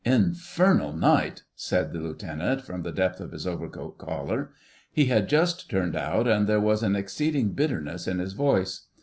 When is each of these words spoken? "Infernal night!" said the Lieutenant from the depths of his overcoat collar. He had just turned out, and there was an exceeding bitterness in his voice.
"Infernal 0.03 0.93
night!" 0.93 1.43
said 1.55 1.93
the 1.93 1.99
Lieutenant 1.99 2.61
from 2.63 2.81
the 2.81 2.91
depths 2.91 3.19
of 3.19 3.31
his 3.33 3.45
overcoat 3.45 3.99
collar. 3.99 4.49
He 4.91 5.05
had 5.05 5.29
just 5.29 5.69
turned 5.69 5.95
out, 5.95 6.27
and 6.27 6.47
there 6.47 6.59
was 6.59 6.81
an 6.81 6.95
exceeding 6.95 7.49
bitterness 7.51 8.07
in 8.07 8.17
his 8.17 8.33
voice. 8.33 8.87